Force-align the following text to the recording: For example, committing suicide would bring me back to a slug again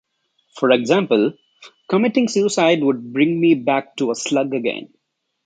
For 0.55 0.71
example, 0.71 1.33
committing 1.87 2.27
suicide 2.27 2.81
would 2.83 3.13
bring 3.13 3.39
me 3.39 3.53
back 3.53 3.95
to 3.97 4.09
a 4.09 4.15
slug 4.15 4.51
again 4.55 4.91